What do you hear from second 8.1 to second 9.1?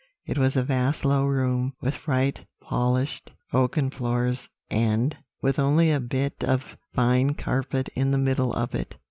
middle of it.